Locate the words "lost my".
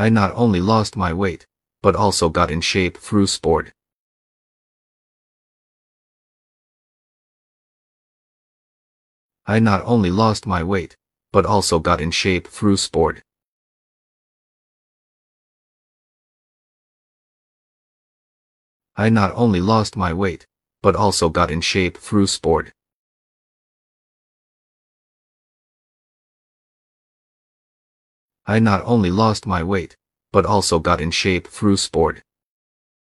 0.60-1.12, 10.12-10.62, 19.60-20.12, 29.10-29.62